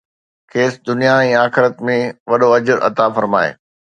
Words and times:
کيس 0.53 0.73
دنيا 0.87 1.15
۽ 1.25 1.29
آخرت 1.45 1.75
۾ 1.89 1.97
وڏو 2.33 2.49
اجر 2.57 2.77
عطا 2.89 3.07
فرمائي. 3.19 3.51